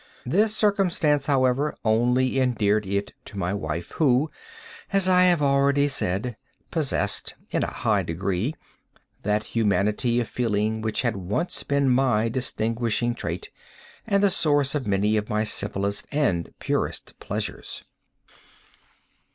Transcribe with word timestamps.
This 0.25 0.57
circumstance, 0.57 1.27
however, 1.27 1.75
only 1.85 2.39
endeared 2.39 2.87
it 2.87 3.13
to 3.25 3.37
my 3.37 3.53
wife, 3.53 3.91
who, 3.97 4.31
as 4.91 5.07
I 5.07 5.25
have 5.25 5.43
already 5.43 5.87
said, 5.87 6.37
possessed, 6.71 7.35
in 7.51 7.61
a 7.61 7.69
high 7.69 8.01
degree, 8.01 8.55
that 9.21 9.43
humanity 9.43 10.19
of 10.19 10.27
feeling 10.27 10.81
which 10.81 11.03
had 11.03 11.15
once 11.17 11.61
been 11.61 11.87
my 11.87 12.29
distinguishing 12.29 13.13
trait, 13.13 13.51
and 14.07 14.23
the 14.23 14.31
source 14.31 14.73
of 14.73 14.87
many 14.87 15.17
of 15.17 15.29
my 15.29 15.43
simplest 15.43 16.07
and 16.11 16.51
purest 16.57 17.19
pleasures. 17.19 17.83